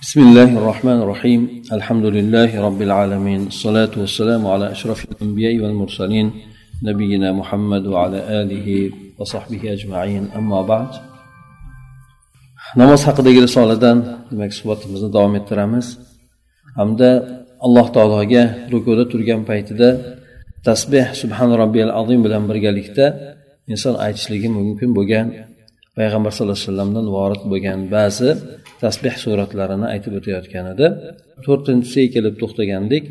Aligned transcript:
بسم 0.00 0.19
الله 0.19 0.57
الرحمن 0.57 0.99
الرحيم 1.01 1.41
الحمد 1.71 2.05
لله 2.05 2.61
رب 2.67 2.81
العالمين 2.81 3.41
الصلاة 3.47 3.91
والسلام 3.97 4.47
على 4.47 4.71
أشرف 4.71 4.99
الأنبياء 5.11 5.59
والمرسلين 5.63 6.31
نبينا 6.83 7.31
محمد 7.31 7.83
وعلى 7.87 8.19
آله 8.41 8.67
وصحبه 9.19 9.73
أجمعين 9.73 10.23
أما 10.35 10.61
بعد 10.61 10.91
namoz 12.75 13.01
haqidagi 13.07 13.39
risoladan 13.47 13.97
demak 14.31 14.51
suhbatimizni 14.59 15.09
davom 15.15 15.33
ettiramiz 15.39 15.87
hamda 16.79 17.09
alloh 17.65 17.87
taologa 17.95 18.43
rukuda 18.73 19.03
turgan 19.11 19.41
paytida 19.49 19.89
tasbeh 20.67 21.05
subhan 21.21 21.49
robbiyal 21.61 21.91
azim 22.01 22.19
bilan 22.25 22.43
birgalikda 22.49 23.05
inson 23.73 23.95
aytishligi 24.05 24.49
mumkin 24.57 24.89
bo'lgan 24.97 25.25
payg'ambar 26.01 26.31
sallallohu 26.33 26.57
alayhi 26.57 26.69
vasallamdan 26.69 27.05
vorid 27.17 27.43
bo'lgan 27.51 27.79
ba'zi 27.95 28.29
tasbeh 28.83 29.15
suratlarini 29.23 29.87
aytib 29.93 30.13
o'tayotgan 30.19 30.65
edi. 30.73 30.85
To'rtinchisiga 31.45 32.09
kelib 32.15 32.35
to'xtagandik 32.41 33.03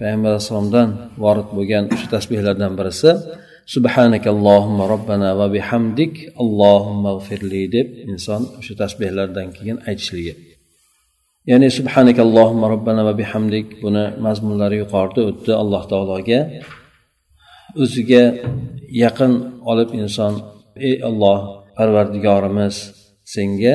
payg'ambar 0.00 0.30
alayhissalomdan 0.32 0.88
vorid 1.24 1.48
bo'lgan 1.56 1.84
o'sha 1.94 2.06
tasbehlardan 2.14 2.72
birisi 2.78 3.10
subhanakallohumma 3.74 4.84
robbana 4.94 5.30
va 5.40 5.46
bihamdik 5.56 6.12
allohumma 6.42 7.10
g'firli 7.18 7.62
deb 7.76 7.88
inson 8.10 8.42
o'sha 8.60 8.74
tasbehlardan 8.82 9.48
keyin 9.56 9.78
aytishligi. 9.88 10.34
Ya'ni 11.50 11.68
subhanakallohumma 11.78 12.66
robbana 12.74 13.02
va 13.08 13.14
bihamdik 13.20 13.66
buni 13.84 14.04
mazmunlari 14.26 14.76
yuqorida 14.82 15.20
o'tdi. 15.30 15.52
Alloh 15.62 15.82
taologa 15.92 16.40
o'ziga 17.82 18.24
yaqin 19.04 19.32
olib 19.70 19.90
inson 20.00 20.34
ey 20.88 20.94
olloh 21.08 21.38
parvardigorimiz 21.80 22.76
senga 23.34 23.74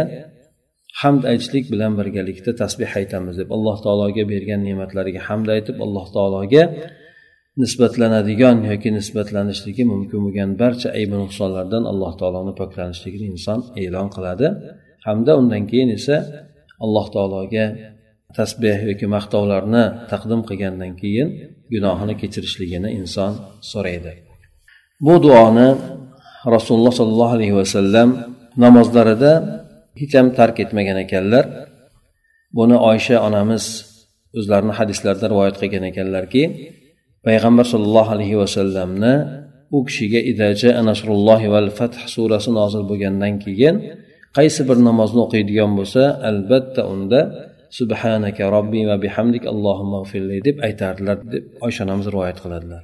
hamd 1.02 1.23
aytishlik 1.32 1.66
bilan 1.73 1.91
birgalikda 2.00 2.52
tasbeh 2.62 2.91
aytamiz 3.00 3.36
deb 3.41 3.50
alloh 3.55 3.77
taologa 3.86 4.23
bergan 4.34 4.62
ne'matlariga 4.68 5.22
hamd 5.30 5.48
aytib 5.55 5.77
alloh 5.86 6.05
taologa 6.16 6.63
nisbatlanadigan 7.62 8.57
yoki 8.71 8.90
nisbatlanishligi 8.98 9.84
mumkin 9.91 10.20
bo'lgan 10.26 10.52
barcha 10.62 10.90
aybi 10.99 11.16
nuqsonlardan 11.24 11.84
alloh 11.91 12.13
taoloni 12.20 12.54
poklanishligini 12.62 13.26
inson 13.34 13.60
e'lon 13.84 14.07
qiladi. 14.16 14.48
Hamda 15.05 15.32
undan 15.41 15.63
keyin 15.70 15.90
esa 15.98 16.18
alloh 16.85 17.05
taologa 17.16 17.66
tasbeh 18.38 18.77
yoki 18.90 19.07
maqtovlarni 19.16 19.84
taqdim 20.12 20.41
qilgandan 20.49 20.91
keyin 21.01 21.27
gunohini 21.74 22.13
kechirishligini 22.22 22.90
inson 22.99 23.32
so'raydi. 23.72 24.13
Bu 25.05 25.16
duoni 25.26 25.68
rasululloh 26.55 26.93
sollallohu 26.99 27.34
alayhi 27.38 27.55
vasallam 27.62 28.10
namozlarida 28.63 29.32
hech 29.99 30.13
ham 30.18 30.27
tark 30.38 30.55
etmagan 30.63 30.98
ekanlar. 31.05 31.46
Buni 32.57 32.77
oysha 32.91 33.18
onamiz 33.27 33.63
o'zlarini 34.38 34.73
hadislarida 34.79 35.26
rivoyat 35.34 35.55
qilgan 35.62 35.84
ekanlarki 35.91 36.43
payg'ambar 37.27 37.66
sollallohu 37.73 38.12
alayhi 38.16 38.38
vasallamni 38.43 39.13
u 39.76 39.79
kishiga 39.88 40.20
idaja 40.32 40.70
nasrullohi 40.90 41.48
val 41.54 41.70
fath 41.77 41.98
surasi 42.13 42.49
nozil 42.60 42.84
bo'lgandan 42.90 43.34
keyin 43.43 43.76
qaysi 44.38 44.62
bir 44.70 44.77
namozni 44.88 45.20
o'qiydigan 45.26 45.71
bo'lsa 45.79 46.01
albatta 46.29 46.82
unda 46.93 47.20
subhanaka 47.79 48.43
robbi 48.55 48.82
va 48.90 48.96
bihamdik 49.05 49.43
allohumma 49.54 49.99
g'firli 50.04 50.38
deb 50.48 50.57
aytardilar 50.68 51.18
deb 51.34 51.43
oysha 51.66 51.82
onamiz 51.85 52.07
rivoyat 52.13 52.38
qiladilar. 52.43 52.84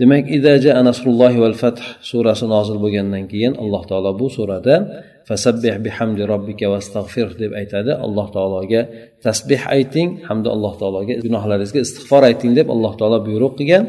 Demak 0.00 0.24
idaja 0.38 0.72
nasrullohi 0.88 1.38
val 1.44 1.56
fath 1.62 1.80
surasi 2.10 2.46
nozil 2.54 2.78
bo'lgandan 2.84 3.24
keyin 3.32 3.52
alloh 3.62 3.82
taolo 3.90 4.10
bu 4.20 4.26
surada 4.36 4.76
fasabbih 5.28 5.74
bihamdi 5.86 6.22
robbika 6.32 6.66
vastag'fir 6.74 7.28
deb 7.42 7.52
aytadi. 7.60 7.92
Alloh 8.06 8.26
taologa 8.36 8.80
tasbeh 9.26 9.62
ayting 9.76 10.08
hamda 10.28 10.48
alloh 10.56 10.74
taologa 10.80 11.14
gunohlaringizga 11.24 11.80
istig'for 11.86 12.22
ayting 12.30 12.50
deb 12.58 12.66
alloh 12.74 12.92
taolo 13.00 13.18
buyruq 13.28 13.52
qilgan. 13.58 13.84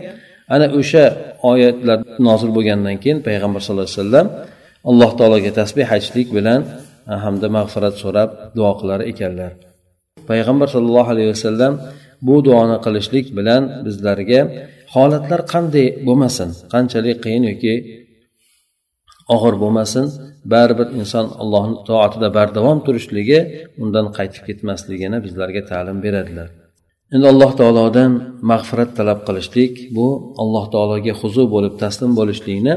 Ana 0.55 0.67
o'sha 0.79 1.03
oyatlar 1.51 1.99
nozil 2.27 2.49
bo'lgandan 2.57 2.95
keyin 3.03 3.17
payg'ambar 3.27 3.61
sallallohu 3.65 3.89
alayhi 3.89 4.01
vasallam 4.03 4.27
alloh 4.89 5.11
taologa 5.19 5.51
tasbeh 5.59 5.87
aytishlik 5.95 6.27
bilan 6.37 6.59
hamda 7.25 7.47
mag'firat 7.57 7.95
so'rab 8.03 8.29
duo 8.57 8.71
qilar 8.79 8.99
ekanlar. 9.11 9.51
Payg'ambar 10.29 10.67
sollallohu 10.75 11.09
alayhi 11.13 11.29
vasallam 11.35 11.73
bu 12.27 12.35
duoni 12.47 12.77
qilishlik 12.85 13.25
bilan 13.37 13.61
bizlarga 13.85 14.41
holatlar 14.93 15.41
qanday 15.53 15.87
bo'lmasin 16.07 16.49
qanchalik 16.73 17.17
qiyin 17.25 17.43
yoki 17.51 17.73
og'ir 19.35 19.55
bo'lmasin 19.63 20.05
baribir 20.53 20.87
inson 20.99 21.25
allohni 21.41 21.75
toatida 21.89 22.29
bardavom 22.37 22.79
turishligi 22.85 23.39
undan 23.83 24.05
qaytib 24.17 24.43
ketmasligini 24.49 25.17
bizlarga 25.25 25.61
ta'lim 25.71 25.97
beradilar. 26.05 26.49
Endi 27.15 27.27
alloh 27.33 27.51
taolodan 27.59 28.11
mag'firat 28.51 28.91
talab 28.97 29.19
qilishlik 29.27 29.73
bu 29.97 30.07
alloh 30.41 30.65
taologa 30.73 31.13
huzur 31.21 31.47
bo'lib 31.55 31.73
taslim 31.83 32.11
bo'lishlikni 32.19 32.73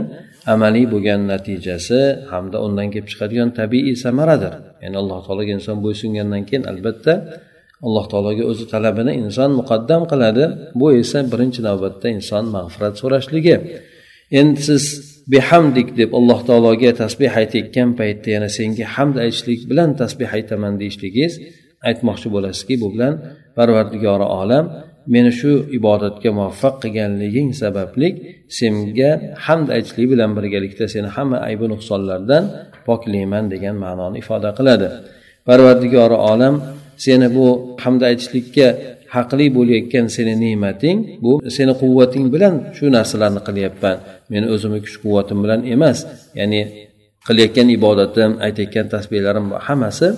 amaliy 0.55 0.87
bo'lgan 0.95 1.21
natijasi 1.33 2.01
hamda 2.33 2.57
undan 2.67 2.87
kelib 2.93 3.09
chiqadigan 3.13 3.49
tabiiy 3.61 3.95
samaradir. 4.05 4.55
Ya'ni 4.83 4.97
alloh 5.03 5.19
taologa 5.27 5.53
inson 5.59 5.77
bo'ysungandan 5.85 6.43
keyin 6.49 6.65
albatta 6.73 7.13
alloh 7.87 8.05
taologa 8.13 8.45
o'zi 8.51 8.65
talabini 8.75 9.13
inson 9.23 9.51
muqaddam 9.61 10.03
qiladi. 10.13 10.45
Bu 10.81 10.87
esa 11.03 11.19
birinchi 11.33 11.61
navbatda 11.69 12.07
inson 12.17 12.45
mag'firat 12.57 12.95
so'rashligi. 13.03 13.57
Endi 14.41 14.61
siz 14.69 14.85
behamdik 15.35 15.89
deb 16.01 16.11
alloh 16.19 16.41
taologa 16.49 16.91
tasbeh 17.03 17.33
aytayotgan 17.41 17.89
paytda 18.01 18.29
yana 18.37 18.49
senga 18.59 18.87
hamd 18.97 19.17
aytishlik 19.25 19.61
bilan 19.71 19.91
tasbeh 20.01 20.31
aytaman 20.39 20.75
deyishligingiz 20.81 21.35
aytmoqchi 21.89 22.29
bo'lasizki 22.35 22.75
bu 22.83 22.89
bilan 22.95 23.15
parvardigori 23.57 24.27
olam 24.41 24.65
meni 25.15 25.33
shu 25.41 25.51
ibodatga 25.79 26.31
muvaffaq 26.39 26.75
qilganliging 26.83 27.51
sababli 27.63 28.09
senga 28.59 29.11
hamd 29.47 29.69
aytishlik 29.77 30.07
bilan 30.13 30.31
birgalikda 30.37 30.85
seni 30.95 31.09
hamma 31.17 31.39
aybi 31.49 31.67
nuqsonlardan 31.73 32.45
poklayman 32.89 33.45
degan 33.53 33.77
ma'noni 33.85 34.17
ifoda 34.23 34.51
qiladi. 34.59 34.89
Parvardigori 35.49 36.17
olam 36.33 36.55
seni 37.05 37.27
bu 37.37 37.47
hamd 37.83 38.01
aytishlikka 38.11 38.67
haqli 39.17 39.47
bo'layotgan 39.57 40.07
seni 40.17 40.35
ne'mating 40.45 40.99
bu 41.25 41.33
seni 41.57 41.73
quvvating 41.83 42.27
bilan 42.35 42.55
shu 42.77 42.85
narsalarni 42.97 43.41
qilyapman. 43.49 43.97
Meni 44.33 44.47
o'zimni 44.55 44.81
kuch 44.85 44.97
quvvatim 45.05 45.39
bilan 45.45 45.61
emas 45.75 45.99
ya'ni 46.39 46.61
qilayotgan 47.27 47.69
ibodatim 47.77 48.31
aytayotgan 48.47 48.87
tasbehlarim 48.95 49.47
hammasi 49.67 50.09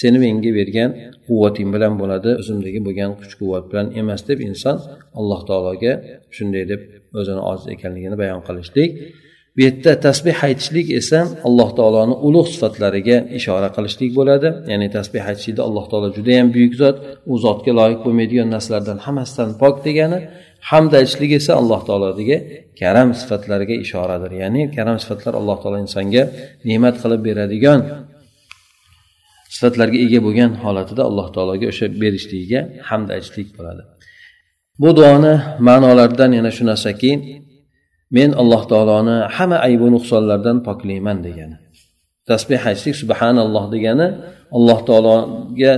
seni 0.00 0.18
menga 0.24 0.50
bergan 0.58 0.90
quvvating 1.26 1.68
bilan 1.74 1.92
bo'ladi 2.00 2.30
o'zimdagi 2.40 2.80
bo'lgan 2.86 3.10
kuch 3.20 3.34
quvvat 3.40 3.64
bilan 3.70 3.86
emas 4.00 4.20
deb 4.28 4.38
inson 4.48 4.76
alloh 5.18 5.40
taologa 5.48 5.92
shunday 6.36 6.64
deb 6.72 6.80
o'zini 7.20 7.42
ojiz 7.50 7.66
ekanligini 7.74 8.16
bayon 8.22 8.40
qilishlik. 8.46 8.90
Bu 9.60 9.64
yerda 9.64 9.92
tasbeh 10.06 10.36
aytishlik 10.48 10.86
esa 11.00 11.18
alloh 11.48 11.70
taoloni 11.78 12.14
ulug' 12.26 12.48
sifatlariga 12.54 13.16
ishora 13.38 13.68
qilishlik 13.76 14.10
bo'ladi. 14.18 14.48
Ya'ni 14.72 14.88
tasbeh 14.96 15.22
aytishlikda 15.30 15.62
alloh 15.68 15.84
taolo 15.90 16.08
judayam 16.16 16.48
buyuk 16.54 16.74
zot 16.82 16.96
u 17.32 17.34
zotga 17.44 17.72
loyiq 17.80 18.00
bo'lmaydigan 18.06 18.48
narsalardan 18.54 18.98
hammasidan 19.06 19.50
pok 19.62 19.74
degani 19.86 20.18
hamd 20.70 20.92
aytishlik 21.00 21.30
esa 21.40 21.52
alloh 21.60 21.80
taolodagi 21.88 22.36
karam 22.80 23.08
sifatlariga 23.20 23.74
ishoradir. 23.84 24.32
Ya'ni 24.42 24.62
karam 24.76 24.96
sifatlar 25.02 25.34
alloh 25.40 25.56
taolo 25.62 25.78
insonga 25.86 26.22
ne'mat 26.68 26.94
qilib 27.02 27.20
beradigan 27.28 27.80
sifatlarga 29.54 29.98
ega 30.06 30.20
bo'lgan 30.26 30.50
holatida 30.64 31.02
alloh 31.10 31.26
taologa 31.34 31.66
o'sha 31.72 31.86
berishligiga 32.02 32.60
hamd 32.88 33.08
aytishlik 33.16 33.48
bo'ladi. 33.56 33.82
Bu 34.82 34.90
duoni 34.98 35.34
ma'nolaridan 35.68 36.30
yana 36.38 36.50
shu 36.56 36.62
narsaki 36.70 37.10
men 38.16 38.30
alloh 38.42 38.62
taoloni 38.72 39.16
hamma 39.36 39.58
aybu 39.68 39.86
nuqsonlardan 39.94 40.56
poklayman 40.68 41.18
degani. 41.26 41.56
Tasbeh 42.30 42.60
aytishlik 42.70 42.96
subhanalloh 43.02 43.64
degani 43.74 44.06
alloh 44.56 44.78
taologa 44.88 45.72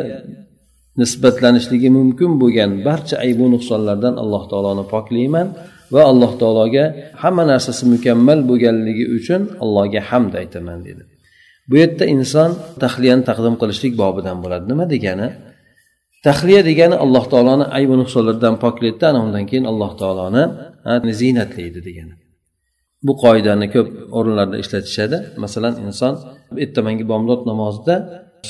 nisbatlanishligi 1.01 1.89
mumkin 1.99 2.31
bo'lgan 2.43 2.71
barcha 2.87 3.17
aybu 3.27 3.45
nuqsonlardan 3.55 4.15
alloh 4.23 4.43
taoloni 4.51 4.85
poklayman 4.95 5.47
va 5.95 6.03
alloh 6.13 6.33
taologa 6.43 6.85
hamma 7.23 7.45
narsasi 7.53 7.85
mukammal 7.95 8.39
bo'lganligi 8.51 9.05
uchun 9.17 9.43
allohga 9.65 10.01
hamd 10.11 10.33
aytaman 10.43 10.79
dedi. 10.89 11.03
Bu 11.69 11.75
yerda 11.83 12.05
inson 12.15 12.51
tahliyani 12.83 13.25
taqdim 13.29 13.55
qilishlik 13.61 13.93
bobidan 14.03 14.37
bo'ladi. 14.45 14.65
Nima 14.73 14.85
degani? 14.95 15.29
Tahliya 16.27 16.63
degani 16.71 16.97
alloh 17.05 17.25
taoloni 17.33 17.65
aybu 17.79 17.95
nuqsonlardan 18.03 18.55
poklaydida 18.65 19.07
ana 19.11 19.21
undan 19.27 19.45
keyin 19.51 19.67
alloh 19.73 19.91
taoloni 20.01 20.45
ziynatlaydi 21.21 21.81
degani. 21.89 22.15
Bu 23.07 23.13
qoidani 23.25 23.67
ko'p 23.75 23.89
o'rinlarda 24.19 24.57
ishlatishadi. 24.63 25.17
Masalan 25.45 25.75
inson 25.87 26.15
ertamangi 26.65 27.05
bomdod 27.13 27.41
namozida 27.51 27.95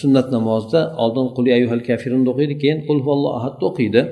sunnat 0.00 0.28
namozida 0.36 0.80
oldin 1.02 1.26
quli 1.36 1.50
ayuhal 1.58 1.82
kafirunni 1.88 2.28
o'qiydi 2.32 2.54
keyin 2.62 2.78
qul 2.88 2.98
huvallohu 3.04 3.34
ahadni 3.38 3.64
o'qiydi. 3.70 4.02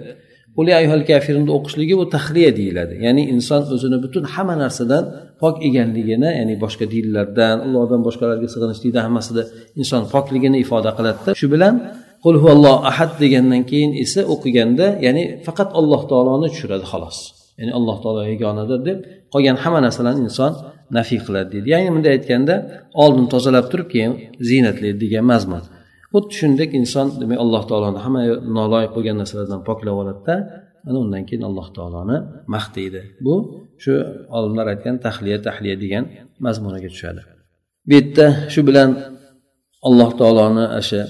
Quli 0.57 0.73
ayuhal 0.81 1.05
kafirunni 1.11 1.53
o'qishligi 1.57 1.95
bu 2.01 2.05
tahliya 2.17 2.51
deyiladi. 2.59 2.95
Ya'ni 3.07 3.23
inson 3.35 3.63
o'zini 3.75 3.99
butun 4.05 4.25
hamma 4.35 4.55
narsadan 4.63 5.05
pok 5.43 5.55
ekanligini 5.69 6.31
ya'ni 6.39 6.55
boshqa 6.65 6.85
dinlardan 6.95 7.57
allohdan 7.67 8.01
boshqalarga 8.07 8.49
sig'inishlikdan 8.55 9.03
hammasida 9.07 9.43
inson 9.81 10.03
pokligini 10.15 10.59
ifoda 10.65 10.91
qiladida 10.99 11.31
shu 11.41 11.47
bilan 11.55 11.75
qul 12.25 12.35
huvallohu 12.43 12.79
ahad 12.91 13.11
degandan 13.23 13.63
keyin 13.71 13.91
esa 14.05 14.21
o'qiganda 14.35 14.87
ya'ni 15.07 15.23
faqat 15.47 15.71
alloh 15.81 16.01
taoloni 16.11 16.49
tushiradi 16.53 16.87
xolos. 16.93 17.19
Ya'ni 17.61 17.73
alloh 17.79 17.97
taolo 18.03 18.23
yagonadir 18.33 18.81
deb 18.89 18.99
qolgan 19.33 19.57
hamma 19.63 19.81
narsalarni 19.87 20.23
inson 20.29 20.53
nafiy 20.99 21.21
qiladi 21.27 21.49
deydi. 21.55 21.69
Ya'ni 21.75 21.91
bunday 21.95 22.13
aytganda 22.19 22.55
oldin 23.03 23.27
tozalab 23.35 23.67
turib 23.73 23.89
keyin 23.95 24.13
ziynatlaydi 24.49 24.99
degan 25.05 25.25
mazmun. 25.33 25.63
Xuddi 26.13 26.33
shuningdek 26.39 26.71
inson 26.81 27.07
demak 27.21 27.39
alloh 27.45 27.63
taoloni 27.71 27.99
hamma 28.05 28.21
noloyiq 28.59 28.93
bo'lgan 28.97 29.17
narsalardan 29.23 29.61
poklab 29.69 29.97
oladida 30.03 30.35
ana 30.89 30.99
undan 31.05 31.23
keyin 31.29 31.43
alloh 31.49 31.67
taoloni 31.77 32.17
maqtaydi 32.55 33.01
bu 33.25 33.35
shu 33.83 33.93
olimlar 34.37 34.67
aytgan 34.73 34.97
tahliya 35.07 35.39
tahliya 35.47 35.77
degan 35.85 36.05
mazmuniga 36.45 36.89
tushadi. 36.95 37.21
Bu 37.89 37.93
yerda 37.99 38.27
shu 38.53 38.61
bilan 38.69 38.91
alloh 39.89 40.11
taoloni 40.21 40.65
o'sha 40.81 41.01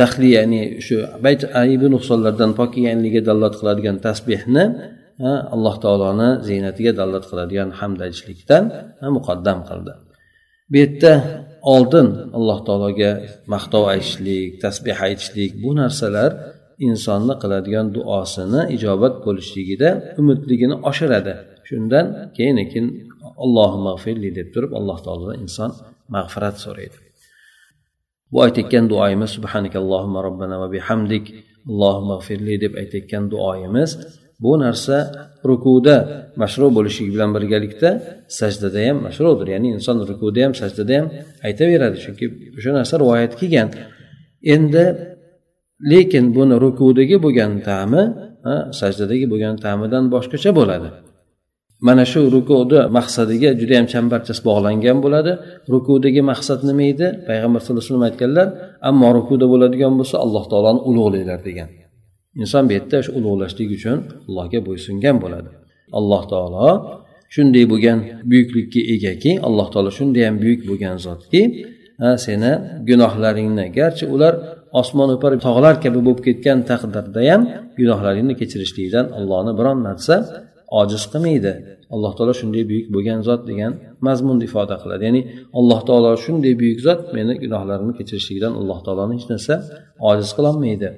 tahliya 0.00 0.40
ya'ni 0.42 0.62
shu 0.86 0.96
bayt 1.24 1.40
aybi 1.62 1.86
nuqsonlardan 1.94 2.50
poklanganligiga 2.58 3.22
dalolat 3.28 3.54
qiladigan 3.60 3.96
tasbehni 4.06 4.64
alloh 5.54 5.76
taoloni 5.84 6.28
ziynatiga 6.48 6.92
dalolat 6.98 7.24
qiladigan 7.30 7.70
hamd 7.80 7.98
aytishlikdan 8.06 8.64
muqaddam 9.16 9.58
qildi. 9.68 9.92
Bu 10.70 10.76
yerda 10.82 11.12
oldin 11.74 12.08
alloh 12.38 12.58
taologa 12.68 13.10
maqtov 13.54 13.84
aytishlik 13.94 14.50
tasbeh 14.64 14.98
aytishlik 15.08 15.50
bu 15.62 15.70
narsalar 15.80 16.30
insonni 16.88 17.34
qiladigan 17.42 17.86
duosini 17.96 18.60
ijobat 18.76 19.14
bo'lishligida 19.24 19.90
umidligini 20.20 20.76
oshiradi. 20.90 21.34
Shundan 21.68 22.06
keyin 22.36 22.56
keyin 22.70 22.86
allohi 23.44 23.78
mag'firli 23.88 24.30
deb 24.38 24.48
turib 24.54 24.72
alloh 24.78 24.98
taolodan 25.04 25.36
inson 25.44 25.70
mag'firat 26.14 26.56
so'raydi. 26.64 26.98
Bu 28.32 28.38
aytayotgan 28.46 28.84
duoyimiz 28.92 29.30
subhanakallohumma 29.36 30.20
robbana 30.26 30.56
va 30.62 30.68
bihamdik 30.76 31.24
allohi 31.70 32.02
mag'firli 32.12 32.54
deb 32.64 32.72
aytayotgan 32.82 33.24
duoyimiz 33.34 33.90
bu 34.42 34.52
narsa 34.64 34.96
rukuda 35.50 35.96
mashru 36.42 36.66
bo'lishligi 36.76 37.10
bilan 37.14 37.30
birgalikda 37.36 37.90
sajdada 38.40 38.80
ham 38.86 38.96
mashrudir. 39.06 39.46
Ya'ni 39.54 39.68
inson 39.76 39.96
rukuda 40.10 40.40
ham 40.44 40.52
sajdada 40.60 40.94
ham 40.98 41.06
aytaveradi. 41.46 41.96
Chunki 42.04 42.24
o'sha 42.58 42.70
narsa 42.78 42.94
rivoyat 43.02 43.32
kelgan 43.40 43.68
endi 44.54 44.84
lekin 45.92 46.24
buni 46.36 46.56
rukudagi 46.64 47.16
bo'lgan 47.24 47.52
ta'mi 47.68 48.02
sajdadagi 48.80 49.26
bo'lgan 49.32 49.54
ta'midan 49.64 50.04
boshqacha 50.14 50.50
bo'ladi. 50.60 50.88
Mana 51.86 52.04
shu 52.12 52.20
rukuni 52.36 52.78
maqsadiga 52.98 53.50
juda 53.60 53.74
yam 53.78 53.86
chambarchas 53.92 54.38
bog'langan 54.48 54.98
bo'ladi. 55.04 55.32
Rukudagi 55.72 56.22
maqsad 56.32 56.60
nima 56.68 56.84
edi? 56.92 57.06
Payg'ambar 57.28 57.60
sallallohu 57.64 57.82
alayhi 57.82 57.92
vasallam 57.92 58.08
aytganlar 58.10 58.46
ammo 58.88 59.08
rukuda 59.18 59.46
bo'ladigan 59.52 59.92
bo'lsa 59.98 60.16
alloh 60.24 60.44
taoloni 60.52 60.80
ulug'langlar 60.88 61.40
degan. 61.48 61.68
Inson 62.42 62.64
bu 62.68 62.72
yerda 62.76 62.98
shu 63.04 63.10
ulug'lashlik 63.18 63.68
uchun 63.76 63.98
allohga 64.28 64.58
bo'ysungan 64.68 65.16
bo'ladi. 65.24 65.50
Alloh 65.98 66.22
taolo 66.32 66.68
shunday 67.34 67.64
bo'lgan 67.72 67.98
buyuklikka 68.30 68.80
egaki 68.94 69.32
alloh 69.46 69.66
taolo 69.72 69.90
shunday 69.98 70.22
ham 70.28 70.36
buyuk 70.44 70.60
bo'lgan 70.70 70.96
zotki 71.06 71.42
seni 72.24 72.52
gunohlaringni 72.88 73.66
garchi 73.78 74.04
ular 74.14 74.34
osmon 74.80 75.08
o'par 75.16 75.32
tog'lar 75.46 75.74
kabi 75.84 75.98
bo'lib 76.06 76.20
ketgan 76.26 76.58
taqdirda 76.70 77.20
ham 77.30 77.42
gunohlaringni 77.80 78.34
kechirishlikdan 78.40 79.06
allohni 79.18 79.52
biron 79.58 79.78
narsa 79.88 80.14
ojiz 80.80 81.02
qilmaydi. 81.12 81.52
Alloh 81.94 82.12
taolo 82.16 82.32
shunday 82.40 82.64
buyuk 82.70 82.86
bo'lgan 82.94 83.20
zot 83.28 83.42
degan 83.50 83.72
mazmunni 84.06 84.44
ifoda 84.48 84.76
qiladi. 84.82 85.02
Ya'ni 85.08 85.22
alloh 85.58 85.80
taolo 85.88 86.10
shunday 86.24 86.54
buyuk 86.62 86.78
zot 86.86 87.00
meni 87.16 87.32
gunohlarimni 87.42 87.94
kechirishlikdan 87.98 88.52
alloh 88.60 88.78
taoloni 88.86 89.14
hech 89.18 89.26
narsa 89.32 89.54
ojiz 90.10 90.30
qilolmaydi. 90.36 90.88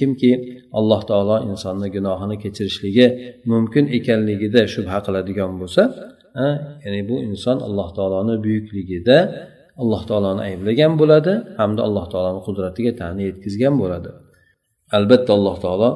Kimki 0.00 0.32
alloh 0.78 1.00
taolo 1.10 1.36
insonni 1.48 1.88
gunohini 1.96 2.36
kechirishligi 2.42 3.06
mumkin 3.52 3.84
ekanligida 3.98 4.60
shubha 4.74 4.98
qiladigan 5.06 5.52
bo'lsa 5.60 5.82
ya'ni 6.84 7.00
bu 7.10 7.16
inson 7.28 7.56
alloh 7.66 7.88
taoloni 7.96 8.34
buyukligida 8.44 9.18
alloh 9.82 10.02
taoloni 10.10 10.40
ayblagan 10.48 10.92
bo'ladi 11.00 11.32
hamda 11.60 11.80
alloh 11.88 12.04
taoloni 12.12 12.40
qudratiga 12.46 12.92
ta'ni 13.00 13.22
yetkazgan 13.28 13.74
bo'ladi. 13.82 14.10
Albatta 14.96 15.30
alloh 15.38 15.56
taolo 15.64 15.90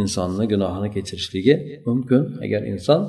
insonni 0.00 0.44
gunohini 0.52 0.88
kechirishligi 0.96 1.54
mumkin. 1.88 2.22
Agar 2.44 2.62
inson 2.72 3.00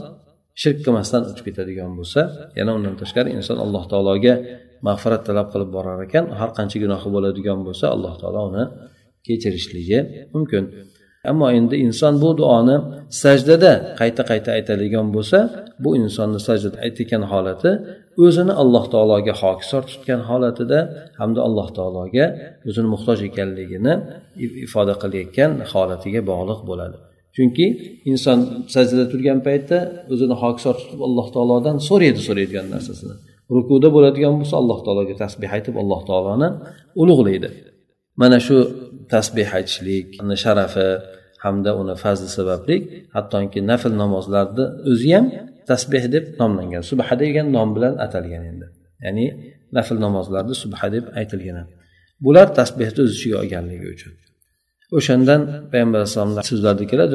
shirk 0.61 0.77
qilmasdan 0.85 1.21
o'tib 1.29 1.43
ketadigan 1.47 1.91
bo'lsa 1.99 2.21
yana 2.59 2.71
undan 2.77 2.95
tashqari 3.01 3.29
inson 3.37 3.57
alloh 3.65 3.83
taologa 3.91 4.33
mag'firat 4.87 5.21
talab 5.27 5.47
qilib 5.53 5.69
borar 5.75 5.97
ekan 6.07 6.25
har 6.39 6.49
qancha 6.57 6.77
gunohi 6.83 7.09
bo'ladigan 7.15 7.59
bo'lsa 7.67 7.85
alloh 7.95 8.13
taolo 8.21 8.41
uni 8.51 8.63
kechirishligi 9.27 9.99
mumkin. 10.33 10.63
Ammo 11.31 11.47
endi 11.57 11.75
inson 11.85 12.13
bu 12.23 12.29
duoni 12.39 12.75
sajdada 13.23 13.71
qayta 13.99 14.23
qayta 14.31 14.49
aytadigan 14.57 15.07
bo'lsa 15.15 15.39
bu 15.83 15.89
insonni 16.01 16.39
sajdada 16.47 16.77
aytayotgan 16.85 17.23
holati 17.31 17.71
o'zini 18.25 18.53
alloh 18.61 18.85
taologa 18.93 19.33
hokisor 19.41 19.81
tutgan 19.91 20.21
holatida 20.29 20.79
hamda 21.19 21.39
alloh 21.47 21.67
taologa 21.77 22.25
o'zini 22.69 22.87
muhtoj 22.93 23.19
ekanligini 23.29 23.93
ifoda 24.65 24.93
qilayotgan 25.03 25.51
holatiga 25.71 26.21
bog'liq 26.31 26.59
bo'ladi. 26.69 26.97
Chunki 27.35 27.65
inson 28.11 28.37
sajdada 28.73 29.05
turgan 29.11 29.39
paytda 29.47 29.77
o'zini 30.13 30.35
hokisor 30.43 30.75
tutib 30.81 30.99
alloh 31.07 31.27
taolodan 31.35 31.75
so'raydi 31.89 32.19
so'raydigan 32.27 32.67
narsasini. 32.75 33.15
Rukuda 33.55 33.87
bo'ladigan 33.95 34.33
bo'lsa 34.39 34.55
alloh 34.61 34.79
taologa 34.85 35.15
tasbeh 35.23 35.49
aytib 35.57 35.75
alloh 35.81 36.01
taoloni 36.09 36.49
ulug'laydi. 37.01 37.49
Mana 38.21 38.37
shu 38.45 38.55
tasbeh 39.13 39.49
aytishlik 39.57 40.05
sharafi 40.43 40.87
hamda 41.43 41.71
uni 41.81 41.95
fazli 42.03 42.29
sababli 42.37 42.75
hattoki 43.15 43.59
nafl 43.71 43.93
namozlarni 44.01 44.65
o'zi 44.91 45.09
ham 45.15 45.25
tasbeh 45.71 46.03
deb 46.15 46.25
nomlangan. 46.41 46.81
Subha 46.89 47.13
degan 47.23 47.47
nom 47.55 47.69
bilan 47.75 47.93
atalgan 48.05 48.43
endi. 48.51 48.67
Ya'ni 49.05 49.25
nafl 49.77 49.97
namozlarni 50.05 50.55
subha 50.63 50.87
deb 50.95 51.05
aytilgan 51.19 51.67
bular 52.25 52.47
tasbehni 52.59 52.99
o'z 53.05 53.11
ichiga 53.17 53.35
olganligi 53.43 53.87
uchun. 53.95 54.13
O'shandan 54.97 55.41
payg'ambar 55.71 55.99
alayhissalomlar 56.01 56.43
so'zlarida 56.51 56.85
keladi 56.91 57.13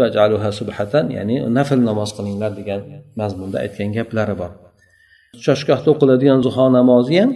subhatan 0.61 1.05
ya'ni 1.17 1.37
nafl 1.59 1.81
namoz 1.91 2.11
qilinglar 2.17 2.53
degan 2.61 2.81
mazmunda 3.21 3.57
aytgan 3.65 3.91
gaplari 3.99 4.35
bor. 4.43 4.51
Choshgohda 5.45 5.89
o'qiladigan 5.95 6.39
zuho 6.47 6.65
namozi 6.79 7.15
ham 7.21 7.31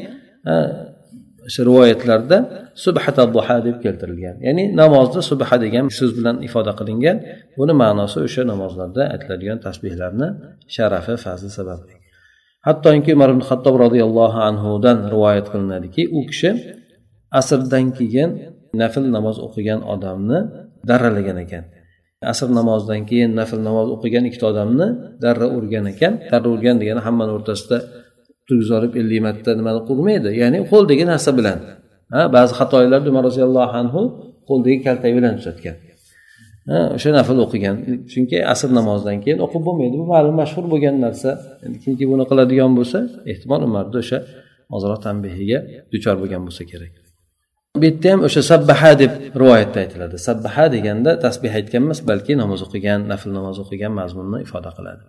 rivoyatlarda 1.69 2.39
subhata 2.85 3.25
duha 3.35 3.57
deb 3.67 3.77
keltirilgan. 3.85 4.37
Ya'ni 4.47 4.65
namozni 4.81 5.23
subha 5.31 5.57
degan 5.65 5.85
so'z 5.99 6.13
bilan 6.19 6.37
ifoda 6.47 6.73
qilingan. 6.79 7.17
Buni 7.59 7.73
ma'nosi 7.83 8.19
o'sha 8.27 8.43
namozlarda 8.53 9.03
aytiladigan 9.15 9.59
tasbehlarni 9.67 10.29
sharafi 10.75 11.15
fazli 11.25 11.51
sababli 11.59 11.95
hattoki 12.67 13.11
umar 13.17 13.29
ibn 13.35 13.43
hattob 13.49 13.75
roziyallohu 13.85 14.39
anhudan 14.49 14.99
rivoyat 15.13 15.47
qilinadiki 15.53 16.03
u 16.19 16.21
kishi 16.31 16.51
asrdan 17.41 17.87
keyin 17.99 18.31
nafl 18.81 19.05
namoz 19.17 19.37
o'qigan 19.47 19.81
odamni 19.95 20.39
darralagan 20.89 21.39
ekan. 21.45 21.65
Asr 22.33 22.49
namozidan 22.59 23.03
keyin 23.11 23.31
nafl 23.41 23.59
namoz 23.69 23.89
o'qigan 23.95 24.25
ikkita 24.29 24.47
odamni 24.53 24.87
darra 25.25 25.47
urgan 25.57 25.85
ekan. 25.93 26.13
Darra 26.33 26.49
urgan 26.55 26.77
degani 26.83 27.01
hammani 27.07 27.33
o'rtasida 27.37 27.79
turgizib 28.49 28.75
olib 28.79 28.93
ellik 29.01 29.21
marta 29.27 29.51
nimani 29.61 29.81
qurmaydi? 29.89 30.31
Ya'ni 30.43 30.59
qo'ldagi 30.73 31.05
narsa 31.13 31.31
bilan. 31.39 31.59
Ha 32.15 32.23
ba'zi 32.37 32.53
xatolarni 32.59 33.09
umar 33.13 33.25
roziyallohu 33.29 33.75
anhu 33.83 34.03
qo'ldagi 34.49 34.79
kaltak 34.87 35.13
bilan 35.19 35.33
tuzatgan. 35.39 35.77
O'sha 36.97 37.11
nafl 37.19 37.39
o'qigan. 37.45 37.77
Chunki 38.13 38.39
asr 38.53 38.71
namozidan 38.79 39.19
keyin 39.25 39.39
o'qib 39.47 39.63
bo'lmaydi. 39.69 39.95
Bu 40.03 40.07
ma'lum 40.15 40.35
mashhur 40.43 40.65
bo'lgan 40.73 40.97
narsa. 41.05 41.31
Kimki 41.83 42.05
buni 42.11 42.25
qiladigan 42.31 42.73
bo'lsa 42.79 42.99
ehtimol 43.33 43.61
umarni 43.69 43.97
o'sha 44.03 44.19
ozroq 44.77 45.01
tanbehiga 45.07 45.59
duchor 45.93 46.17
bo'lgan 46.23 46.43
bo'lsa 46.47 46.63
kerak. 46.73 46.93
Bu 47.81 47.85
yerda 47.89 48.09
ham 48.13 48.21
o'sha 48.29 48.43
sabbaha 48.53 48.91
deb 49.03 49.13
rivoyatda 49.41 49.79
aytiladi. 49.85 50.17
Sabbaha 50.29 50.65
deganda 50.75 51.11
tasbeh 51.25 51.53
aytgan 51.59 51.83
emas 51.87 52.01
balki 52.11 52.33
namoz 52.43 52.61
o'qigan 52.67 53.01
nafl 53.13 53.29
namoz 53.39 53.57
o'qigan 53.65 53.93
mazmunni 54.01 54.39
ifoda 54.47 54.71
qiladi. 54.79 55.03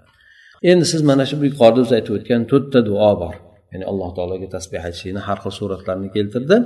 Endi 0.71 0.85
siz 0.91 1.01
mana 1.09 1.23
shu 1.29 1.35
yuqorida 1.49 1.79
biz 1.85 1.91
aytib 1.97 2.13
o'tgan 2.17 2.41
to'rtta 2.51 2.79
duo 2.89 3.11
bor. 3.21 3.35
Ya'ni 3.71 3.85
alloh 3.91 4.09
taologa 4.17 4.47
tasbeh 4.55 4.81
aytishlikni 4.87 5.21
har 5.27 5.37
xil 5.43 5.53
suratlarni 5.59 6.09
keltirdi. 6.15 6.57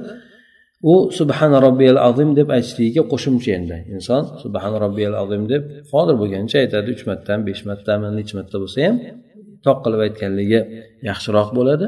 U 0.91 0.93
subhana 1.19 1.57
robbiyal 1.67 1.99
azim 2.09 2.29
deb 2.39 2.47
aytishligiga 2.57 3.03
qo'shimcha 3.11 3.51
endi. 3.59 3.77
Inson 3.95 4.23
subhana 4.43 4.77
robbiyal 4.85 5.15
azim 5.23 5.43
deb 5.53 5.61
qodir 5.91 6.15
bo'lgancha 6.21 6.57
aytadi 6.63 6.87
uch 6.95 7.03
martami 7.09 7.41
besh 7.49 7.61
martami 7.69 8.05
necha 8.19 8.33
marta 8.39 8.55
bo'lsa 8.63 8.79
ham 8.87 8.95
toq 9.65 9.77
qilib 9.83 10.01
aytganligi 10.07 10.59
yaxshiroq 11.09 11.49
bo'ladi. 11.57 11.85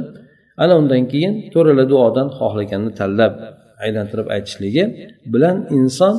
Ana 0.63 0.73
undan 0.81 1.03
keyin 1.11 1.33
to'rtala 1.53 1.85
duodan 1.91 2.27
xohlaganini 2.39 2.91
tanlab 2.99 3.33
aylantirib 3.85 4.27
aytishligi 4.35 4.83
bilan 5.33 5.57
inson 5.77 6.15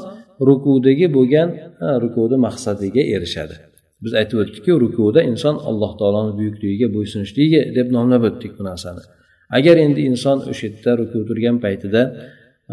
rukudagi 0.48 1.06
bo'lgan 1.16 1.48
rukudi 2.02 2.36
maqsadiga 2.46 3.02
erishadi. 3.16 3.56
Biz 4.04 4.12
aytib 4.20 4.38
o'tdikku 4.42 4.72
rukuda 4.84 5.20
inson 5.30 5.56
alloh 5.70 5.92
taoloni 6.00 6.32
buyukligiga 6.38 6.88
bo'ysunishligi 6.96 7.60
deb 7.78 7.88
nomlab 7.96 8.22
o'tdik 8.28 8.52
bu 8.58 8.62
narsani. 8.70 9.02
Agar 9.58 9.76
endi 9.86 10.00
inson 10.10 10.38
o'sha 10.50 10.64
yerda 10.68 10.92
ruku 11.00 11.18
turgan 11.28 11.56
paytida 11.64 12.02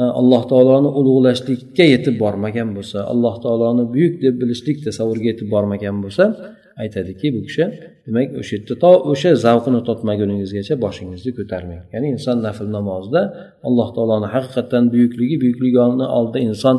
e, 0.01 0.03
alloh 0.19 0.43
taoloni 0.51 0.89
ulug'lashlikka 0.99 1.85
yetib 1.93 2.15
bormagan 2.23 2.69
bo'lsa 2.77 2.97
alloh 3.13 3.35
taoloni 3.45 3.83
buyuk 3.93 4.15
deb 4.25 4.35
bilishlik 4.41 4.77
tasavvuriga 4.87 5.27
yetib 5.33 5.47
bormagan 5.55 5.97
bo'lsa 6.03 6.23
aytadiki 6.83 7.27
bu 7.35 7.39
kishi 7.47 7.65
demak 8.05 8.27
o'sha 8.41 8.53
yerda 8.57 8.75
to 8.83 8.91
o'sha 9.11 9.31
zavqini 9.45 9.79
totmaguningizgacha 9.89 10.75
boshingizni 10.85 11.31
ko'tarmang. 11.39 11.81
Ya'ni 11.93 12.07
inson 12.15 12.37
nafl 12.47 12.67
namozida 12.77 13.21
alloh 13.67 13.89
taoloni 13.97 14.27
haqiqatdan 14.35 14.83
buyukligi 14.93 15.35
buyukligini 15.43 16.05
oldida 16.17 16.39
inson 16.49 16.75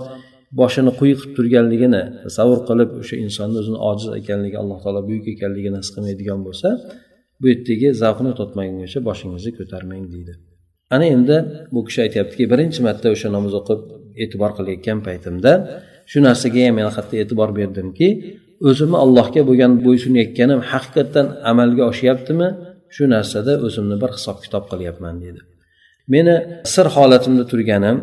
boshini 0.61 0.93
quyi 0.99 1.15
qilib 1.19 1.33
turganligini 1.37 2.03
tasavvur 2.25 2.61
qilib 2.69 2.91
o'sha 3.01 3.17
insonni 3.25 3.57
o'zini 3.63 3.79
ojiz 3.91 4.09
ekanligi 4.21 4.57
alloh 4.63 4.79
taolo 4.85 5.01
buyuk 5.09 5.27
ekanligini 5.35 5.79
his 5.83 5.91
qilmaydigan 5.95 6.41
bo'lsa 6.47 6.69
bu 7.41 7.47
yerdagi 7.53 7.89
zavqni 8.03 8.33
totmagungacha 8.41 8.99
boshingizni 9.09 9.53
ko'tarmang 9.59 10.05
deydi. 10.15 10.33
Ana 10.95 11.07
endi 11.17 11.37
bu 11.75 11.81
kishi 11.87 12.01
aytyaptiki 12.07 12.45
birinchi 12.53 12.81
marta 12.87 13.07
o'sha 13.15 13.29
namoz 13.37 13.53
o'qib 13.61 13.81
e'tibor 14.23 14.51
qilayotgan 14.59 14.99
paytimda 15.07 15.53
shu 16.11 16.19
narsaga 16.27 16.61
ham 16.67 16.75
men 16.79 16.89
qattiq 16.97 17.19
e'tibor 17.25 17.51
berdimki 17.59 18.09
o'zimni 18.69 18.99
allohga 19.05 19.43
bo'lgan 19.49 19.73
bo'ysunayotganim 19.87 20.61
haqiqatdan 20.73 21.27
amalga 21.51 21.83
oshyaptimi? 21.93 22.49
Shu 22.97 23.05
narsada 23.15 23.53
o'zimni 23.67 23.97
bir 24.03 24.11
hisob 24.17 24.37
kitob 24.45 24.65
qilyapman 24.73 25.15
deydi. 25.23 25.41
Meni 26.15 26.35
sir 26.75 26.87
holatimda 26.97 27.45
turganim 27.53 27.97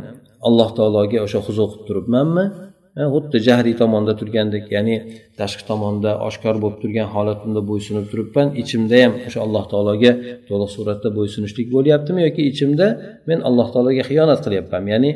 alloh 0.48 0.70
taologa 0.78 1.18
o'sha 1.26 1.40
huzur 1.48 1.68
qilib 1.72 1.86
turibmanmi? 1.90 2.46
Xuddi 3.14 3.38
jahriy 3.48 3.76
tomonda 3.82 4.14
turgandek 4.20 4.66
ya'ni 4.76 4.96
tashqi 5.40 5.64
tomonda 5.70 6.12
oshkor 6.28 6.56
bo'lib 6.64 6.78
turgan 6.84 7.08
holatimda 7.16 7.62
bo'ysunib 7.70 8.06
turibman. 8.12 8.48
Ichimda 8.62 8.96
ham 9.04 9.14
o'sha 9.28 9.40
alloh 9.46 9.64
taologa 9.72 10.12
to'liq 10.50 10.70
suratda 10.78 11.10
bo'ysunishlik 11.18 11.68
bo'lyaptimi 11.76 12.20
yoki 12.28 12.42
ichimda 12.52 12.88
men 13.30 13.40
alloh 13.50 13.68
taologa 13.74 14.04
xiyonat 14.10 14.40
qilyapmanmi 14.46 14.90
ya'ni 14.96 15.12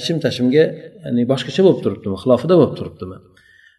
ichim 0.00 0.16
tashimga 0.24 0.64
ya'ni 1.04 1.22
boshqacha 1.32 1.60
bo'lib 1.66 1.80
turibdimi? 1.84 2.16
Xilofida 2.22 2.54
bo'lib 2.60 2.74
turibdimi? 2.80 3.18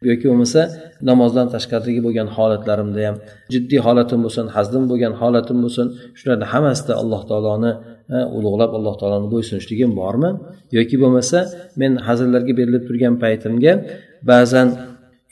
Yoki 0.09 0.25
bo'lmasa 0.29 0.61
namozdan 1.09 1.47
tashqaridagi 1.55 2.01
bo'lgan 2.05 2.27
holatlarimda 2.37 3.01
ham 3.07 3.15
jiddiy 3.53 3.79
holatim 3.85 4.19
bo'lsin 4.25 4.45
hazdim 4.55 4.83
bo'lgan 4.91 5.13
holatim 5.21 5.57
bo'lsin 5.63 5.87
shularni 6.19 6.45
hammasida 6.53 6.93
alloh 7.01 7.21
taoloni 7.29 7.71
ulug'lab 8.37 8.71
alloh 8.77 8.95
taoloni 9.01 9.27
bo'ysunishligim 9.33 9.91
bormi? 10.01 10.31
Yoki 10.77 10.95
bo'lmasa 11.03 11.39
men 11.81 11.91
hazillarga 12.07 12.53
berilib 12.59 12.83
turgan 12.87 13.15
paytimga 13.23 13.73
ba'zan 14.31 14.67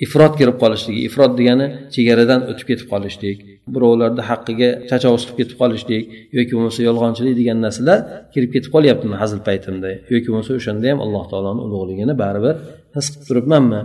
ifrot 0.05 0.33
kirib 0.39 0.57
qolishligi 0.63 1.01
ifrot 1.09 1.31
degani 1.39 1.67
chegaradan 1.95 2.39
o'tib 2.51 2.65
ketib 2.71 2.87
qolishlik 2.93 3.37
birovlarni 3.75 4.23
haqqiga 4.29 4.69
tajovuz 4.91 5.23
qilib 5.25 5.37
ketib 5.41 5.57
qolishlik 5.61 6.03
yoki 6.37 6.51
bo'lmasa 6.57 6.81
yolg'onchilik 6.87 7.35
degan 7.41 7.57
narsalar 7.65 7.99
kirib 8.33 8.51
ketib 8.55 8.71
qolyaptimi 8.75 9.15
hazil 9.21 9.39
paytimda? 9.47 9.91
Yoki 10.13 10.27
bo'lmasa 10.31 10.51
o'shanda 10.59 10.85
ham 10.91 10.99
alloh 11.05 11.23
taoloni 11.31 11.61
ulug'ligini 11.67 12.13
baribir 12.23 12.55
his 12.95 13.05
qilib 13.11 13.25
turibmanmi? 13.29 13.81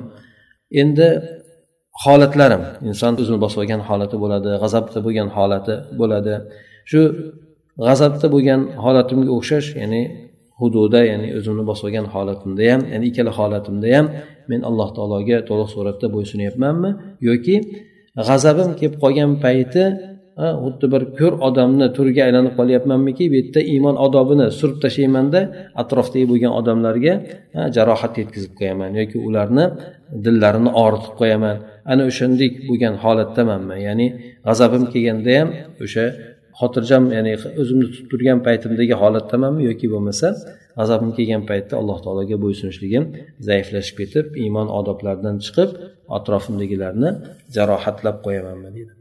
Endi 0.82 1.08
holatlarim. 2.04 2.62
Inson 2.90 3.12
o'zini 3.22 3.38
bosib 3.44 3.58
olgan 3.62 3.82
holati 3.88 4.16
bo'ladi 4.22 4.50
g'azabda 4.62 4.98
bo'lgan 5.06 5.28
holati 5.36 5.74
bo'ladi. 6.00 6.34
Shu 6.90 7.00
g'azabda 7.84 8.26
bo'lgan 8.34 8.60
holatimga 8.84 9.30
o'xshash 9.38 9.68
ya'ni 9.80 10.02
hududa 10.60 11.00
ya'ni 11.10 11.28
o'zimni 11.38 11.64
bosib 11.70 11.84
olgan 11.88 12.06
holatimda 12.14 12.64
ham 12.72 12.82
ya'ni 12.92 13.04
ikkala 13.10 13.32
holatimda 13.38 13.88
ham 13.96 14.06
men 14.50 14.60
alloh 14.68 14.88
taologa 14.96 15.36
to'liq 15.48 15.68
suratda 15.74 16.06
bo'ysunyapmanmi? 16.14 16.90
Yoki 17.28 17.56
g'azabim 18.28 18.70
kelib 18.78 18.96
qolgan 19.02 19.30
payti 19.44 19.84
xuddi 20.62 20.86
bir 20.92 21.02
ko'r 21.18 21.34
odamni 21.48 21.86
turiga 21.96 22.22
aylanib 22.28 22.54
qolyapmanmiki 22.58 23.24
bu 23.32 23.36
yerda 23.40 23.60
iymon 23.72 23.96
odobini 24.06 24.46
surib 24.58 24.78
tashlaymanda 24.84 25.40
atrofdagi 25.82 26.26
bo'lgan 26.32 26.52
odamlarga 26.60 27.14
jarohat 27.76 28.12
yetkazib 28.20 28.52
qo'yaman 28.58 28.90
yoki 29.00 29.16
ularni 29.28 29.64
dillarini 30.24 30.70
og'ritib 30.82 31.14
qo'yaman. 31.20 31.56
Ana 31.92 32.02
o'shandek 32.10 32.52
bo'lgan 32.68 32.94
holatdamanmi 33.04 33.76
ya'ni 33.88 34.06
g'azabim 34.46 34.84
kelganda 34.92 35.32
ham 35.40 35.48
o'sha 35.84 36.04
xotirjam 36.60 37.04
ya'ni 37.16 37.32
o'zimni 37.62 37.86
tutib 37.92 38.06
turgan 38.12 38.38
paytimdagi 38.46 38.94
holatdamanmi 39.02 39.62
yoki 39.70 39.86
bo'lmasa 39.94 40.28
g'azabim 40.78 41.10
kelgan 41.16 41.42
paytda 41.50 41.74
alloh 41.80 41.98
taologa 42.04 42.36
bo'ysunishligim 42.44 43.04
zaiflashib 43.48 43.96
ketib 44.00 44.26
iymon 44.42 44.68
odoblaridan 44.78 45.36
chiqib 45.44 45.70
atrofimdagilarni 46.16 47.10
jarohatlab 47.56 48.16
qo'yamanmi 48.26 48.70
deydi 48.76 48.92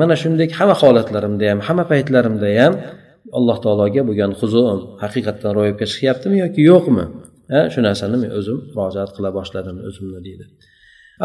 mana 0.00 0.14
shunday 0.22 0.48
hamma 0.58 0.76
holatlarimda 0.82 1.44
ham 1.52 1.60
hamma 1.68 1.84
paytlarimda 1.92 2.48
ham 2.60 2.74
alloh 3.38 3.56
taologa 3.64 4.02
bo'lgan 4.08 4.32
huzurim 4.40 4.80
haqiqatdan 5.02 5.52
ro'yobga 5.58 5.86
chiqyaptimi 5.92 6.36
yoki 6.44 6.60
yo'qmi? 6.70 7.04
Shu 7.72 7.80
narsani 7.88 8.16
men 8.22 8.30
o'zim 8.38 8.58
murojaat 8.76 9.10
qila 9.16 9.30
boshladim 9.38 9.76
o'zimni 9.88 10.20
deydi 10.26 10.44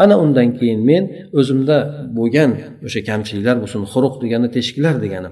ana 0.02 0.14
undan 0.24 0.48
keyin 0.58 0.80
men 0.90 1.04
o'zimda 1.38 1.76
bo'lgan 2.18 2.50
o'sha 2.86 3.00
kamchiliklar 3.08 3.56
bo'lsin 3.62 3.82
xuruq 3.92 4.14
degani 4.22 4.48
teshiklar 4.56 4.94
degani 5.04 5.30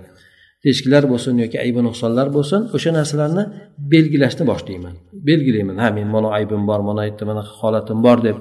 teshiklar 0.64 1.02
bo'lsin 1.12 1.34
yoki 1.42 1.56
aybi 1.64 1.80
nuqsonlar 1.88 2.26
bo'lsin 2.36 2.60
o'sha 2.76 2.90
narsalarni 2.98 3.44
belgilashni 3.92 4.44
boshlayman. 4.50 4.94
Belgilayman 5.28 5.76
ha 5.82 5.88
men 5.98 6.08
mana 6.14 6.28
aybim 6.38 6.62
bor 6.70 6.80
mana 6.88 7.02
yerda 7.08 7.24
bunaqa 7.30 7.52
holatim 7.62 7.98
bor 8.06 8.18
deb. 8.26 8.36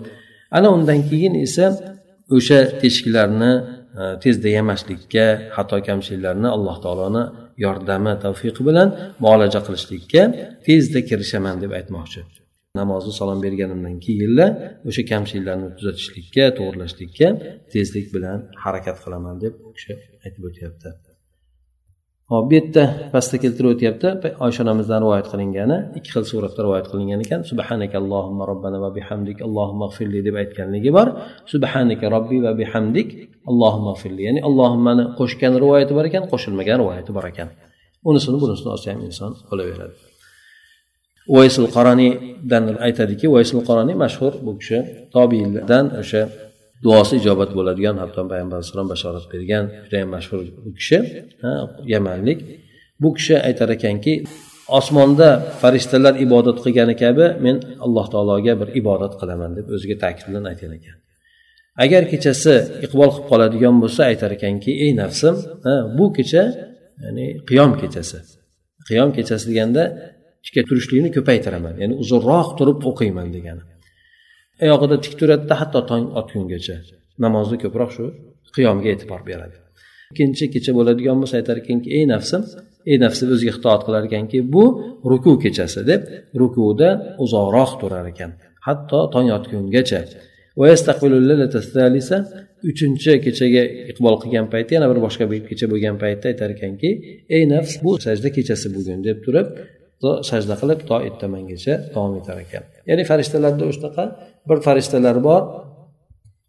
Ana 0.57 0.67
undan 0.75 0.99
keyin 1.09 1.33
esa 1.45 1.65
o'sha 2.37 2.59
teshiklarni 2.81 3.51
e, 4.01 4.03
tezda 4.23 4.49
yamashlikka 4.57 5.25
xato 5.55 5.77
kamchiliklarni 5.87 6.47
alloh 6.55 6.75
taoloni 6.85 7.23
yordami 7.65 8.13
tavfiqi 8.25 8.61
bilan 8.69 8.87
muolaja 9.23 9.59
qilishlikka 9.67 10.21
tezda 10.67 10.99
kirishaman 11.09 11.55
deb 11.63 11.71
aytmoqchi. 11.79 12.21
Namozni 12.77 13.11
salom 13.19 13.39
berganimdan 13.45 13.95
keyinla 14.05 14.45
o'sha 14.89 15.03
kamchiliklarni 15.11 15.69
tuzatishlikka 15.77 16.45
to'g'irlashlikka 16.57 17.27
tezlik 17.73 18.07
bilan 18.15 18.39
harakat 18.63 18.97
qilaman 19.03 19.35
deb 19.43 19.53
u 19.67 19.69
kishi 19.77 19.93
aytib 20.25 20.43
o'tyapti. 20.49 20.89
Hop 22.31 22.43
bu 22.49 22.53
yerda 22.57 22.83
pastda 23.13 23.37
keltirib 23.43 23.69
o'tyapti. 23.73 24.07
Oysha 24.45 24.61
onamizdan 24.65 24.99
rivoyat 25.03 25.27
qilingani 25.31 25.77
ikki 25.97 26.09
xil 26.15 26.25
suratda 26.31 26.61
rivoyat 26.65 26.87
qilingan 26.91 27.19
ekan. 27.25 27.41
Subhanaka 27.51 27.95
allohumma 28.01 28.43
robbana 28.51 28.77
va 28.83 28.89
bihamdik 28.97 29.37
allohumma 29.47 29.87
g'firli 29.91 30.19
deb 30.27 30.35
aytganligi 30.41 30.91
bor. 30.97 31.07
Subhanaka 31.53 32.05
robbi 32.15 32.37
va 32.45 32.51
bihamdik 32.61 33.09
allohumma 33.51 33.91
g'firli 33.97 34.21
ya'ni 34.27 34.41
allohimmani 34.49 35.03
qo'shgan 35.19 35.53
rivoyati 35.63 35.93
bor 35.97 36.05
ekan 36.09 36.23
qo'shilmagan 36.31 36.77
rivoyati 36.83 37.11
bor 37.17 37.25
ekan. 37.31 37.49
Unisini 38.09 38.37
bunisini 38.43 38.69
olsa 38.75 38.87
ham 38.91 39.01
inson 39.09 39.31
bo'laveradi. 39.49 40.08
Vaysul 41.35 41.67
qoronidan 41.75 42.63
aytadiki 42.87 43.25
vaysul 43.35 43.61
qoroniy 43.69 43.97
mashhur 44.03 44.33
bu 44.45 44.51
kishi 44.59 44.79
tobiylardan 45.15 45.85
o'sha 46.01 46.21
duosi 46.83 47.13
ijobat 47.21 47.51
bo'ladigan 47.57 47.95
hatto 48.03 48.21
payg'ambar 48.31 48.57
alayhissalom 48.59 48.89
bashorat 48.93 49.25
bergan 49.33 49.63
judayam 49.85 50.09
mashhur 50.15 50.39
bu 50.65 50.71
kishi 50.79 50.97
yamanlik. 51.93 52.39
Bu 53.01 53.09
kishi 53.17 53.35
aytar 53.47 53.69
ekanki 53.77 54.13
osmonda 54.79 55.29
farishtalar 55.61 56.13
ibodat 56.25 56.57
qilgani 56.63 56.95
kabi 57.03 57.25
men 57.45 57.55
alloh 57.85 58.05
taologa 58.13 58.53
bir 58.61 58.69
ibodat 58.81 59.13
qilaman 59.21 59.51
deb 59.57 59.67
o'ziga 59.75 59.95
ta'kid 60.03 60.25
bilan 60.29 60.43
aytgan 60.51 60.71
ekan. 60.79 60.97
Agar 61.83 62.03
kechasi 62.11 62.53
iqbol 62.85 63.09
qilib 63.13 63.27
qoladigan 63.31 63.75
bo'lsa 63.83 64.01
aytar 64.11 64.31
ekanki 64.37 64.71
ey 64.83 64.91
nafsim 65.01 65.35
bu 65.97 66.05
kecha 66.17 66.43
ya'ni 67.03 67.25
qiyom 67.49 67.71
kechasi 67.81 68.17
qiyom 68.89 69.09
kechasi 69.17 69.45
deganda 69.51 69.83
tikka 70.45 70.61
turishlikni 70.69 71.09
ko'paytiraman. 71.17 71.75
Ya'ni 71.81 71.95
uzunroq 72.03 72.49
turib 72.59 72.79
o'qiyman 72.89 73.27
degani. 73.35 73.63
Oyog'ida 74.65 74.97
tik 75.05 75.13
turadida 75.19 75.55
hatto 75.61 75.79
tong 75.89 76.05
otgungacha 76.19 76.75
namozni 77.23 77.57
ko'proq 77.63 77.89
shu 77.95 78.05
qiyomga 78.55 78.89
e'tibor 78.93 79.21
beradi. 79.29 79.57
Ikkinchi 80.11 80.45
kecha 80.53 80.71
bo'ladigan 80.77 81.17
bo'lsa 81.21 81.35
aytar 81.39 81.57
ekanki 81.63 81.89
ey 81.97 82.05
nafsim 82.13 82.41
ey 82.91 82.97
nafsi 83.03 83.23
o'ziga 83.35 83.53
itoat 83.59 83.81
qilar 83.87 84.03
ekanki 84.09 84.37
bu 84.53 84.63
ruku 85.11 85.31
kechasi 85.43 85.81
deb 85.91 86.01
rukuda 86.41 86.89
uzoqroq 87.23 87.71
turar 87.81 88.05
ekan. 88.13 88.31
Hatto 88.67 88.99
tong 89.13 89.27
otgungacha. 89.37 90.01
Uchinchi 92.69 93.13
kechaga 93.25 93.63
iqbol 93.91 94.15
qilgan 94.21 94.45
paytda 94.53 94.71
yana 94.75 94.87
bir 94.91 94.99
boshqa 95.05 95.25
bir 95.31 95.41
kecha 95.49 95.65
bo'lgan 95.71 95.95
paytda 96.03 96.25
aytar 96.31 96.49
ekanki 96.55 96.89
ey 97.35 97.43
nafs 97.53 97.73
bu 97.83 97.91
sajda 98.05 98.29
kechasi 98.37 98.67
bugun 98.75 98.99
deb 99.07 99.17
turib 99.25 99.47
sajda 100.29 100.55
qilib 100.61 100.79
to 100.89 100.95
ertamangacha 101.07 101.73
davom 101.93 102.13
etar 102.19 102.37
ekan. 102.45 102.63
Ya'ni 102.89 103.03
farishtalarda 103.11 103.63
shunaqa 103.77 104.03
bir 104.49 104.57
farishtalar 104.67 105.17
bor 105.27 105.41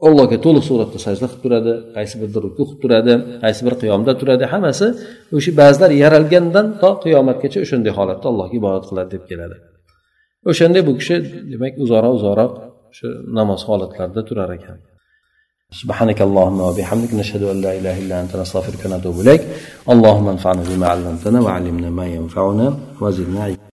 allohga 0.06 0.36
to'liq 0.44 0.64
suratda 0.70 0.98
sajda 1.06 1.26
qilib 1.30 1.42
turadi 1.44 1.72
qaysi 1.96 2.14
birida 2.20 2.38
ruku 2.44 2.62
qilib 2.68 2.80
turadi 2.82 3.12
qaysi 3.44 3.60
bir 3.66 3.74
qiyomda 3.82 4.12
turadi 4.20 4.44
hammasi 4.52 4.86
o'sha 5.36 5.50
ba'zilar 5.60 5.90
yaralgandan 6.02 6.66
to 6.82 6.90
qiyomatgacha 7.04 7.58
o'shanday 7.64 7.92
holatda 7.98 8.26
allohga 8.32 8.54
ibodat 8.60 8.84
qiladi 8.90 9.10
deb 9.14 9.24
keladi. 9.30 9.56
O'shanday 10.50 10.82
bu 10.88 10.92
kishi 11.00 11.16
demak 11.52 11.74
uzoqroq 11.84 12.12
uzoqroq 12.18 12.52
shu 12.96 13.06
namoz 13.38 13.60
holatlarida 13.68 14.22
turar 14.28 14.50
ekan. 14.58 14.78
سبحانك 15.72 16.22
اللهم 16.22 16.60
وبحمدك 16.60 17.14
نشهد 17.14 17.42
أن 17.42 17.60
لا 17.60 17.78
إله 17.78 17.98
إلا 17.98 18.20
أنت 18.20 18.36
نستغفرك 18.36 18.82
ونتوب 18.86 19.20
إليك. 19.20 19.42
اللهم 19.90 20.28
انفعنا 20.28 20.62
بما 20.68 20.86
علمتنا 20.88 21.40
وعلمنا 21.40 21.90
ما 21.90 22.06
ينفعنا 22.06 22.78
وزدنا 23.00 23.54